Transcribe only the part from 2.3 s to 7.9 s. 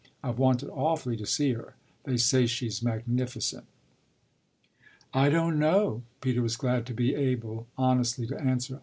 she's magnificent." "I don't know," Peter was glad to be able